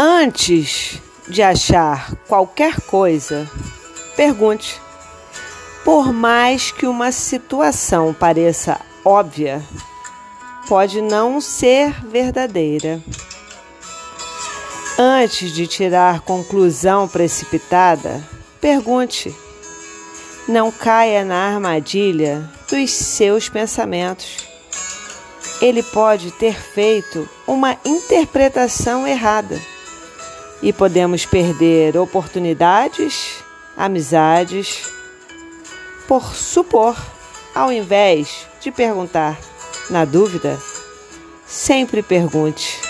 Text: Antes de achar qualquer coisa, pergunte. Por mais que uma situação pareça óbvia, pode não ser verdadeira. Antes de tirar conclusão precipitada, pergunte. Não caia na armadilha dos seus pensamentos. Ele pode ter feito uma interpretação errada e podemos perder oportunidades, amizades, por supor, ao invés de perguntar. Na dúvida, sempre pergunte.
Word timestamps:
Antes 0.00 1.02
de 1.26 1.42
achar 1.42 2.14
qualquer 2.28 2.80
coisa, 2.82 3.50
pergunte. 4.14 4.80
Por 5.84 6.12
mais 6.12 6.70
que 6.70 6.86
uma 6.86 7.10
situação 7.10 8.14
pareça 8.14 8.80
óbvia, 9.04 9.60
pode 10.68 11.02
não 11.02 11.40
ser 11.40 11.90
verdadeira. 12.06 13.02
Antes 14.96 15.52
de 15.52 15.66
tirar 15.66 16.20
conclusão 16.20 17.08
precipitada, 17.08 18.24
pergunte. 18.60 19.34
Não 20.46 20.70
caia 20.70 21.24
na 21.24 21.54
armadilha 21.54 22.48
dos 22.70 22.92
seus 22.92 23.48
pensamentos. 23.48 24.46
Ele 25.60 25.82
pode 25.82 26.30
ter 26.30 26.54
feito 26.54 27.28
uma 27.48 27.76
interpretação 27.84 29.04
errada 29.04 29.60
e 30.62 30.72
podemos 30.72 31.24
perder 31.24 31.96
oportunidades, 31.96 33.42
amizades, 33.76 34.92
por 36.06 36.34
supor, 36.34 36.96
ao 37.54 37.72
invés 37.72 38.46
de 38.60 38.70
perguntar. 38.70 39.38
Na 39.90 40.04
dúvida, 40.04 40.58
sempre 41.46 42.02
pergunte. 42.02 42.87